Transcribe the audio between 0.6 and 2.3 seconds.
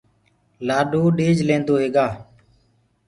لآڏو ڏيج لينٚدوئي هيگآ